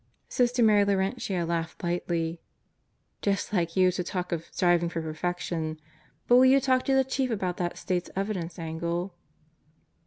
Sister 0.29 0.63
Mary 0.63 0.83
Laurentia 0.83 1.45
laughed 1.45 1.83
lightly. 1.83 2.41
"Just 3.21 3.53
like 3.53 3.75
you 3.77 3.91
to 3.91 4.03
talk 4.03 4.31
"Most 4.31 4.59
Likely 4.59 4.65
I'll 4.65 4.79
Burn' 4.79 4.89
33 4.89 4.89
of 4.89 4.89
'striving 4.89 4.89
for 4.89 5.01
perfection.' 5.13 5.79
But 6.27 6.35
will 6.37 6.45
you 6.45 6.59
talk 6.59 6.85
to 6.85 6.95
the 6.95 7.03
Chief 7.03 7.29
about 7.29 7.57
that 7.57 7.77
State's 7.77 8.09
Evidence 8.15 8.57
angle?" 8.57 9.13